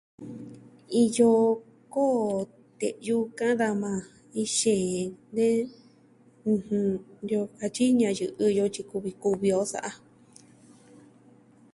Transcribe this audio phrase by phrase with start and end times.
[1.03, 1.31] Iyo
[1.93, 2.37] koo
[2.79, 4.05] te'yu ka'an daja majan
[4.39, 5.47] iin xeen jen, de...
[6.51, 6.89] ɨjɨn,
[7.27, 10.01] de iyo katyi ñayɨ'ɨ jɨ yo tyi kuvi kuvi o sa'a ja.